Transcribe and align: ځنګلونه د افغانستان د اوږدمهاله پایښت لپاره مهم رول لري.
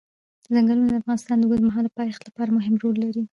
ځنګلونه 0.53 0.89
د 0.91 0.95
افغانستان 1.01 1.37
د 1.39 1.43
اوږدمهاله 1.45 1.89
پایښت 1.99 2.21
لپاره 2.27 2.55
مهم 2.57 2.75
رول 2.83 2.95
لري. 3.03 3.23